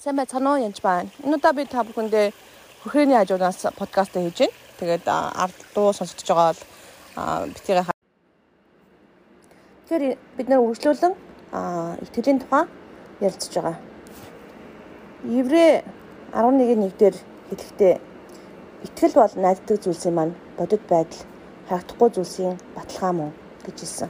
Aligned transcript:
Сайн 0.00 0.16
байцгаана 0.16 0.54
уу 0.54 0.64
янз 0.64 0.80
байна. 0.80 1.10
Удаа 1.20 1.52
би 1.52 1.66
та 1.68 1.82
бүхэндээ 1.84 2.32
хөрхөөний 2.80 3.20
хажуунаас 3.20 3.68
подкаст 3.76 4.16
хийж 4.16 4.38
байна. 4.40 4.56
Тэгээд 4.80 5.04
ард 5.04 5.58
дуу 5.74 5.92
сонсогдож 5.92 6.24
байгаа 6.24 6.54
бол 6.56 7.52
битгий 7.52 7.76
ха. 7.84 7.92
Тэгэхээр 9.84 10.16
бид 10.40 10.48
нэр 10.48 10.64
үргэлжлүүлэн 10.64 11.14
итгэлийн 12.00 12.40
тухай 12.40 12.64
ярилцж 13.20 13.52
байгаа. 13.52 13.76
Еврэ 15.28 15.84
11-1 16.32 16.96
дээр 16.96 17.16
хэлэхдээ 17.52 17.94
итгэл 18.88 19.20
бол 19.20 19.34
найддаг 19.36 19.84
зүйлсийн 19.84 20.16
маань 20.16 20.34
бодит 20.56 20.80
байдал 20.88 21.28
харагдахгүй 21.68 22.08
зүйлсийн 22.16 22.56
баталгаа 22.72 23.12
мөн 23.12 23.30
гэж 23.68 23.76
хэлсэн. 23.84 24.08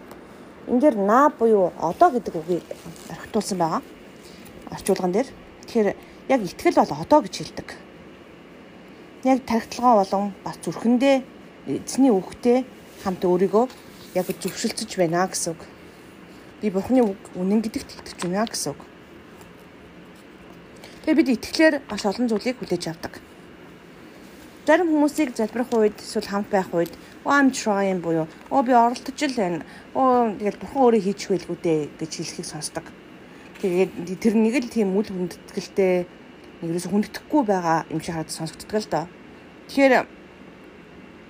Энд 0.70 0.86
дээр 0.86 0.94
наа 0.94 1.34
буюу 1.34 1.74
одоо 1.82 2.14
гэдэг 2.14 2.34
үгийг 2.38 2.62
орхитуулсан 3.10 3.58
байгаа. 3.58 3.82
Орчуулган 4.70 5.18
дээр 5.18 5.26
Тэгэхээр 5.70 5.94
яг 6.34 6.40
ихтгэл 6.42 6.82
бол 6.82 6.98
одоо 6.98 7.22
гэж 7.22 7.34
хэлдэг. 7.46 7.68
Яг 9.22 9.38
тархитлагаа 9.46 10.02
болон 10.02 10.34
бас 10.42 10.58
зүрхэндээ 10.66 11.22
эзний 11.70 12.10
үгтэй 12.10 12.66
хамт 13.06 13.22
өөрийгөө 13.22 13.70
яг 14.18 14.26
зөвшөлдөж 14.26 14.90
байна 14.98 15.30
гэсэн 15.30 15.54
үг. 15.54 15.62
Би 16.58 16.74
Бурхны 16.74 17.06
үг 17.06 17.22
үнэн 17.38 17.62
гэдэгт 17.62 18.02
итгэж 18.02 18.18
байна 18.26 18.50
гэсэн 18.50 18.74
үг. 18.74 18.82
Тэгээ 21.06 21.18
бид 21.22 21.30
итгэлээр 21.38 21.74
маш 21.86 22.02
олон 22.02 22.26
зүйлийг 22.26 22.58
хүлээж 22.58 22.90
авдаг. 22.90 23.22
Зарим 24.66 24.90
хүмүүсийг 24.90 25.38
залбирах 25.38 25.70
үед 25.70 26.02
эсвэл 26.02 26.26
хамт 26.26 26.50
байх 26.50 26.74
үед 26.74 26.90
oh 27.22 27.30
I'm 27.30 27.54
trying 27.54 28.02
буюу 28.02 28.26
оо 28.50 28.62
би 28.66 28.74
оролдож 28.74 29.22
л 29.22 29.38
байна. 29.38 29.62
Оо 29.94 30.34
тэгэл 30.34 30.58
бурхан 30.58 30.82
өөрөө 30.82 31.02
хийж 31.06 31.20
хэлгүү 31.30 31.58
дээ 31.62 31.80
гэж 31.94 32.10
хэлхийг 32.10 32.48
сонсдог. 32.50 32.90
Тэгээд 33.60 34.16
тэр 34.24 34.34
нэг 34.40 34.54
л 34.56 34.72
тийм 34.72 34.96
үл 34.96 35.04
хүндэтгэлтэй 35.04 36.08
нэгээс 36.64 36.88
хүндэтгэхгүй 36.88 37.42
байгаа 37.44 37.84
юм 37.92 38.00
шиг 38.00 38.16
хараад 38.16 38.32
сонсогддог 38.32 38.72
л 38.72 38.88
доо. 38.88 39.04
Тэгэхээр 39.68 40.08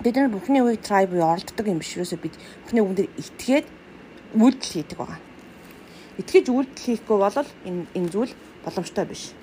бид 0.06 0.14
нар 0.14 0.31
бүхний 0.31 0.62
үеийг 0.62 0.78
try 0.78 1.11
буюу 1.11 1.27
оролддог 1.27 1.67
юм 1.67 1.83
биш 1.83 1.98
юусоо 1.98 2.22
бид 2.22 2.39
бүхний 2.62 2.87
үгээр 2.87 3.11
итгээд 3.19 3.67
үйлдэл 4.39 4.75
хийдэг 4.78 4.98
байгаа. 5.03 5.19
Итгэж 6.22 6.47
үйлдэл 6.55 6.87
хийхгүй 6.87 7.19
бол 7.19 7.34
энэ 7.67 7.91
энэ 7.98 8.12
зүйл 8.14 8.34
боломжтой 8.62 9.11
биш. 9.11 9.34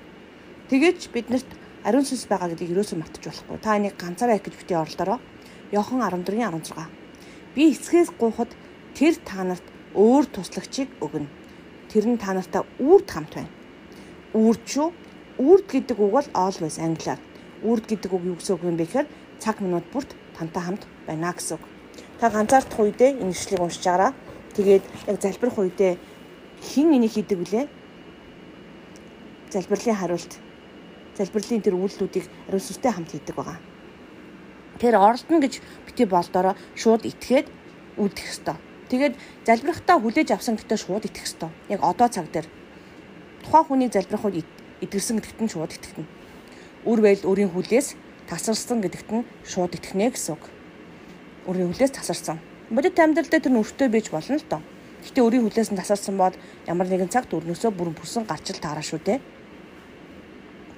Тэгэж 0.72 1.12
биднэрт 1.12 1.50
ариун 1.84 2.08
сүнс 2.08 2.24
байгаа 2.24 2.56
гэдгийг 2.56 2.72
юусоо 2.72 2.96
мартаж 3.04 3.28
болохгүй. 3.28 3.60
Та 3.60 3.76
энийг 3.76 4.00
ганцаараа 4.00 4.40
их 4.40 4.48
гэж 4.48 4.56
бити 4.56 4.72
оролдороо. 4.72 5.20
Йохан 5.76 6.00
14:16. 6.00 6.88
Би 7.52 7.68
эцгээс 7.68 8.16
гуйхад 8.16 8.56
тэр 8.96 9.20
та 9.20 9.44
нарт 9.44 9.66
өөр 9.92 10.24
туслагчийг 10.32 10.88
өгнө 11.04 11.28
тэр 11.88 12.04
нь 12.06 12.20
та 12.20 12.36
нартай 12.36 12.62
үрд 12.78 13.08
хамт 13.10 13.32
байна. 13.34 13.52
Үрд 14.36 14.62
шүү. 14.68 14.92
Үрд 15.38 15.66
гэдэг 15.66 15.96
үг 15.96 16.12
бол 16.12 16.28
always 16.36 16.76
англиар. 16.78 17.20
Үрд 17.64 17.88
гэдэг 17.88 18.10
үг 18.12 18.22
юу 18.28 18.36
гэсэн 18.36 18.54
үг 18.54 18.62
юм 18.68 18.76
бэ 18.76 18.84
гэхээр 18.84 19.08
цаг 19.38 19.60
минут 19.60 19.86
бүрт 19.92 20.12
тантай 20.36 20.62
хамт 20.62 20.84
байна 21.06 21.32
гэсэн 21.32 21.56
үг. 21.56 21.64
Та 22.20 22.30
ганцаардах 22.30 22.78
үедээ 22.78 23.22
энэ 23.22 23.32
ишлэгийг 23.32 23.62
уншиж 23.62 23.84
байгаараа. 23.86 24.12
Тэгээд 24.54 24.84
яг 25.06 25.16
залбирх 25.22 25.58
үедээ 25.58 25.92
хэн 26.60 26.94
энийг 26.98 27.12
хийдэг 27.14 27.38
вүлээ? 27.38 27.66
Залбирлын 29.50 29.96
хариулт. 29.96 30.32
Залбирлын 31.16 31.62
тэр 31.62 31.78
үйлдэлүүдийг 31.78 32.26
ариун 32.50 32.62
сүнстэй 32.62 32.92
хамт 32.92 33.10
хийдэг 33.14 33.34
байгаа. 33.34 33.58
Тэр 34.78 34.94
оролдоно 34.98 35.42
гэж 35.42 35.62
бити 35.86 36.04
болдороо 36.06 36.54
шууд 36.74 37.06
итгээд 37.06 37.46
үлдэх 37.98 38.26
ёстой. 38.30 38.58
Тэгээд 38.88 39.14
залбирахтаа 39.44 40.00
хүлээж 40.00 40.32
авсан 40.32 40.56
гэдэг 40.56 40.78
шууд 40.80 41.04
итгэх 41.04 41.28
ёстой. 41.28 41.50
Яг 41.68 41.84
одоо 41.84 42.08
цаг 42.08 42.32
дээр 42.32 42.48
тухайн 43.44 43.64
хүний 43.68 43.90
залбирах 43.92 44.24
үед 44.24 44.48
итгэсэн 44.80 45.20
гэдэгт 45.20 45.40
нь 45.44 45.52
шууд 45.52 45.72
итгэнэ. 45.76 46.08
Үр 46.88 47.00
байл 47.04 47.22
өөрийн 47.28 47.52
хүлээс 47.52 47.96
тасарсан 48.28 48.80
гэдэгт 48.80 49.10
нь 49.12 49.28
шууд 49.44 49.76
итгэнэ 49.76 50.16
гэсэн 50.16 50.40
үг. 50.40 50.44
Өөрийн 51.44 51.68
хүлээс 51.68 51.92
тасарсан. 52.00 52.40
Бодит 52.72 52.96
амьдрал 52.96 53.28
дээр 53.28 53.44
тэр 53.44 53.60
өртөө 53.60 53.88
бийж 53.92 54.08
болно 54.08 54.40
л 54.40 54.48
доо. 54.48 54.62
Гэтэ 55.04 55.20
өөрийн 55.20 55.44
хүлээс 55.44 55.68
нь 55.72 55.80
тасарсан 55.80 56.16
бол 56.16 56.36
ямар 56.64 56.88
нэгэн 56.88 57.12
цагт 57.12 57.32
өрнөсөө 57.36 57.70
бүрэн 57.76 57.96
бүсэн 57.96 58.24
гарч 58.24 58.52
ил 58.52 58.60
таараа 58.60 58.84
шүү 58.84 59.00
дээ. 59.04 59.20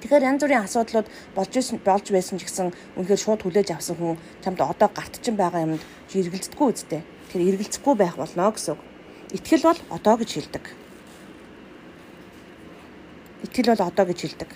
Тэгэхээр 0.01 0.27
янз 0.27 0.41
бүрийн 0.41 0.65
асуудлууд 0.65 1.07
болж 1.37 1.53
болж 1.85 2.05
байсан 2.09 2.35
ч 2.39 2.49
гэсэн 2.49 2.73
үнэхээр 2.97 3.21
шууд 3.21 3.41
хүлээж 3.45 3.69
авсан 3.77 3.95
хүн 4.01 4.17
чамд 4.41 4.59
одоо 4.61 4.89
гарт 4.89 5.21
чинь 5.21 5.37
байгаа 5.37 5.61
юмд 5.61 5.83
эргэлздэггүй 6.09 6.67
үстэй. 6.73 7.05
Тэгэхээр 7.31 7.63
эргэлзэхгүй 7.63 7.95
байх 7.95 8.19
болно 8.19 8.51
гэсэн 8.51 8.75
үг. 8.75 8.83
Итгэл 9.31 9.63
бол 9.63 9.79
одоо 9.87 10.15
гэж 10.19 10.29
хэлдэг. 10.35 10.65
Итгэл 13.47 13.71
бол 13.71 13.87
одоо 13.87 14.03
гэж 14.03 14.19
хэлдэг. 14.19 14.51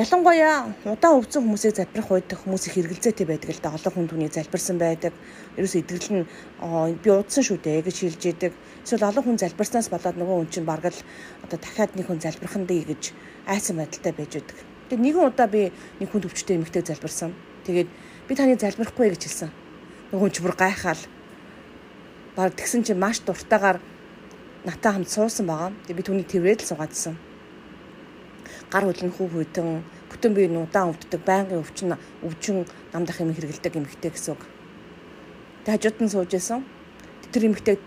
Ялангуяа 0.00 0.72
удаан 0.88 1.20
өвцөн 1.20 1.44
хүмүүсийг 1.44 1.76
залбирах 1.76 2.08
үед 2.08 2.32
хүмүүс 2.32 2.72
их 2.72 2.80
эргэлзээтэй 2.80 3.28
байдаг 3.28 3.52
л 3.52 3.60
да. 3.60 3.76
Олон 3.76 3.92
хүн 3.92 4.08
түүнийг 4.08 4.32
залбирсан 4.32 4.80
байдаг. 4.80 5.12
Ерөөс 5.60 5.76
итгэл 5.76 6.08
нь 6.08 6.96
би 7.04 7.08
удсан 7.12 7.44
шүү 7.44 7.60
дээ 7.60 7.84
гэж 7.84 7.96
хэлж 8.00 8.22
идэг. 8.24 8.52
Эсвэл 8.88 9.04
олон 9.04 9.28
хүн 9.28 9.36
залбирснаас 9.44 9.92
болоод 9.92 10.16
нөгөө 10.16 10.36
хүн 10.40 10.48
чинь 10.48 10.64
бараг 10.64 10.88
л 10.88 11.04
одоо 11.44 11.60
дахиад 11.60 11.92
нэг 12.00 12.08
хүн 12.08 12.24
залбирх 12.24 12.56
нь 12.56 12.64
дээ 12.64 12.96
гэж 12.96 13.12
айсан 13.44 13.76
байдалтай 13.76 14.12
байж 14.16 14.40
байдаг. 14.40 14.56
Тэгээ 14.88 15.04
нэгэн 15.04 15.28
удаа 15.28 15.52
би 15.52 15.68
нэг 16.00 16.08
хүн 16.08 16.24
төвчтэй 16.24 16.56
эмэгтэй 16.56 16.80
залбирсан. 16.80 17.36
Тэгээд 17.68 17.92
би 18.24 18.32
таны 18.32 18.56
залбирахгүй 18.56 19.12
гэж 19.12 19.22
хэлсэн 19.28 19.63
нөгөө 20.12 20.30
ч 20.34 20.42
бүр 20.44 20.52
гайхаал. 20.58 21.00
Бараг 22.36 22.54
тэгсэн 22.58 22.82
чинь 22.84 22.98
маш 22.98 23.22
дуртайгаар 23.22 23.78
натаа 24.66 24.92
хамт 24.98 25.08
суусан 25.08 25.46
байгаа. 25.46 25.72
Тэгээ 25.86 25.96
би 25.96 26.04
түүнийг 26.04 26.28
тэрвээл 26.28 26.66
суугаадсан. 26.66 27.14
Гар 28.68 28.84
хөлн 28.84 29.12
хүү 29.14 29.28
хүйтэн 29.32 29.68
бүтэн 30.10 30.32
бие 30.34 30.48
нудаан 30.50 30.92
өвддөг 30.92 31.20
байнгын 31.24 31.62
өвчин 31.62 31.94
өвчин 32.26 32.66
намдах 32.92 33.22
юм 33.22 33.32
хэрэгэлдэг 33.32 33.76
эмэгтэй 33.78 34.10
гэсэн 34.12 34.34
үг. 34.34 34.42
Тэгээ 35.64 35.74
хажууд 35.78 35.98
нь 36.02 36.12
сууж 36.12 36.32
исэн. 36.34 36.60
Тэр 37.32 37.48
эмэгтэй 37.48 37.78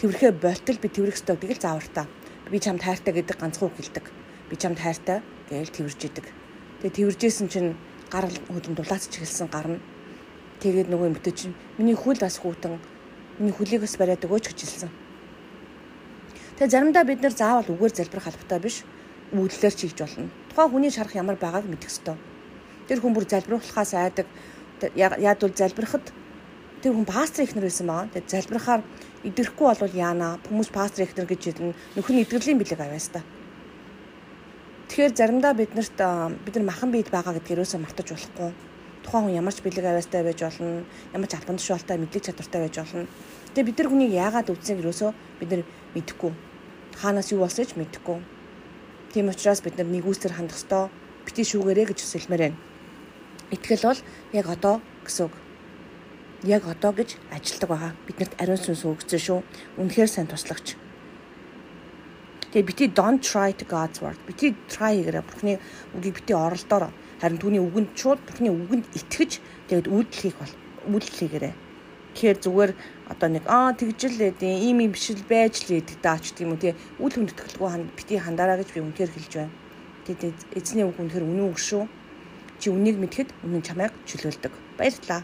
тэрхээ 0.00 0.32
болтол 0.38 0.78
би 0.78 0.88
тэрвэрх 0.88 1.18
ёстой 1.18 1.36
гэдгийг 1.36 1.60
заавартаа. 1.60 2.06
Би 2.48 2.58
чамд 2.62 2.86
хайртай 2.86 3.12
гэдэг 3.12 3.36
ганцхан 3.36 3.68
үг 3.68 3.76
хэлдэг. 3.76 4.06
Би 4.48 4.54
чамд 4.56 4.78
хайртай 4.78 5.20
гээл 5.50 5.74
тэрвэрж 5.74 6.00
идэг. 6.06 6.26
Тэгээ 6.80 6.96
тэрвэржсэн 6.96 7.48
чинь 7.50 7.76
гар 8.08 8.30
хөлн 8.48 8.74
дулаач 8.78 9.10
чиглсэн 9.10 9.50
гарна 9.52 9.82
Тэгээд 10.58 10.90
нөгөө 10.90 11.06
эмэгтэй 11.14 11.34
чинь 11.38 11.54
миний 11.78 11.94
хүл 11.94 12.18
бас 12.18 12.42
хүүтэн 12.42 12.82
миний 13.38 13.54
хөлийг 13.54 13.86
бас 13.86 13.94
бариад 13.94 14.26
өгөөч 14.26 14.50
гэж 14.50 14.58
хэлсэн. 14.58 14.90
Тэгээ 16.58 16.74
заримдаа 16.74 17.06
бид 17.06 17.22
нар 17.22 17.30
заавал 17.30 17.70
үгээр 17.70 17.94
залбирах 17.94 18.26
албатай 18.26 18.58
биш 18.58 18.82
үйлдэлээр 19.30 19.74
ч 19.78 19.80
хийж 19.86 20.02
болно. 20.02 20.26
Тухайн 20.50 20.70
хүний 20.74 20.90
шарах 20.90 21.14
ямар 21.14 21.38
байгааг 21.38 21.70
мэдэх 21.70 21.86
ёстой. 21.86 22.18
Тэр 22.90 22.98
хүн 22.98 23.14
бүр 23.14 23.30
залбируулахаас 23.30 23.94
айдаг. 23.94 24.26
Яад 24.98 25.38
бол 25.38 25.54
залбирахад 25.54 26.10
тэр 26.82 26.92
хүн 26.98 27.06
пастор 27.06 27.46
ихнэр 27.46 27.70
байсан 27.70 27.86
байгаа. 27.86 28.10
Тэгээ 28.18 28.34
залбирахаар 28.34 28.82
идэрэхгүй 29.22 29.66
болвол 29.70 29.94
яана 29.94 30.42
хүмүүс 30.50 30.74
пастор 30.74 31.06
ихнэр 31.06 31.30
гэж 31.30 31.54
хэлнэ. 31.54 31.78
Нөхөр 31.94 32.14
нь 32.18 32.22
идэвхлийн 32.26 32.58
бэлэг 32.58 32.82
авьяастаа. 32.82 33.22
Тэгэхээр 34.90 35.14
заримдаа 35.14 35.54
биднэрт 35.54 35.98
бид 36.42 36.54
нар 36.58 36.66
махан 36.66 36.90
бийд 36.90 37.14
байгаа 37.14 37.38
гэдгээрөөсөө 37.38 37.78
мартаж 37.78 38.10
болохгүй 38.10 38.67
тухайн 39.08 39.24
хүн 39.24 39.40
ямар 39.40 39.56
ч 39.56 39.64
бэлэг 39.64 39.88
авьяастай 39.88 40.20
байж 40.20 40.40
болно, 40.44 40.84
ямар 41.16 41.28
ч 41.28 41.34
албан 41.40 41.56
тушаалтай 41.56 41.96
мэдлэг 41.96 42.28
чадвартай 42.28 42.60
байж 42.60 42.76
болно. 42.76 43.08
Тэгээ 43.56 43.68
бид 43.72 43.78
нар 43.80 43.88
хүнийг 43.88 44.12
яагаад 44.12 44.52
үзнэг 44.52 44.84
юусоо 44.84 45.16
бид 45.40 45.48
нар 45.48 45.62
мэдэхгүй. 45.96 46.32
Хаанаас 47.00 47.32
юу 47.32 47.40
болсон 47.40 47.64
ч 47.64 47.72
мэдэхгүй. 47.80 48.20
Тийм 49.16 49.32
учраас 49.32 49.64
бид 49.64 49.80
нар 49.80 49.88
нэгүсээр 49.88 50.36
хандах 50.36 50.60
ёстой. 50.60 50.92
Бити 51.24 51.40
шүүгээрэй 51.40 51.88
гэж 51.88 51.98
хүсэлмээр 52.04 52.42
байна. 52.52 52.60
Итгэл 53.48 53.88
бол 53.88 54.00
яг 54.36 54.46
одоо 54.52 54.76
гэсэн 55.08 55.24
үг. 55.24 55.34
Яг 56.44 56.68
одоо 56.68 56.92
гэж 56.92 57.16
ажилтдаг 57.32 57.68
байгаа. 57.72 57.92
Биднэрт 58.04 58.36
ариун 58.36 58.60
сүнс 58.60 58.84
өгсөн 58.84 59.20
шүү. 59.24 59.40
Үнэхээр 59.80 60.10
сайн 60.12 60.28
туслагч. 60.28 60.76
Тэгээ 62.52 62.68
бити 62.68 62.84
don't 62.92 63.24
try 63.24 63.56
to 63.56 63.64
God's 63.64 64.04
word. 64.04 64.20
Бити 64.28 64.52
try 64.68 65.00
гэрэ 65.00 65.24
бурхны 65.24 65.56
үгийг 65.96 66.20
бити 66.20 66.36
оролдоороо 66.36 66.92
Харин 67.18 67.38
түүний 67.42 67.62
үгэнд 67.62 67.98
шууд 67.98 68.20
бурхны 68.22 68.50
үгэнд 68.54 68.86
итгэж 68.94 69.30
тэгээд 69.66 69.90
үйлдэл 69.90 70.22
хийх 70.22 70.36
бол 70.38 70.54
үйлдэл 70.94 71.18
хийгээрэй. 71.18 71.54
Тэгэхээр 72.14 72.38
зүгээр 72.42 72.72
одоо 73.10 73.28
нэг 73.30 73.44
аа 73.46 73.74
тэгжэл 73.74 74.18
лээдээ 74.18 74.54
ийм 74.70 74.78
юм 74.86 74.92
биш 74.94 75.10
л 75.14 75.22
байж 75.26 75.66
л 75.66 75.78
идэг 75.82 75.98
даач 76.02 76.34
тийм 76.34 76.54
үү 76.54 76.58
тий 76.62 76.72
үл 77.02 77.14
хүндэтгэлгүй 77.14 77.68
хан 77.70 77.90
бити 77.94 78.18
хандараа 78.18 78.58
гэж 78.58 78.70
би 78.74 78.80
үнээр 78.82 79.10
хэлж 79.10 79.32
байна. 79.34 79.54
Тэгээд 80.06 80.38
эзний 80.58 80.86
үг 80.86 80.98
үнээр 80.98 81.26
үнэн 81.26 81.46
үг 81.50 81.58
шүү. 81.58 81.84
Чи 82.58 82.70
үнийг 82.74 82.98
мэдхэд 82.98 83.30
үнэн 83.46 83.62
чамайг 83.62 83.92
чөлөөлдөг. 84.06 84.52
Баярлалаа. 84.78 85.22